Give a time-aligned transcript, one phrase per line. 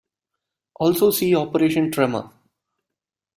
[0.79, 2.31] Also see Operation Tremor.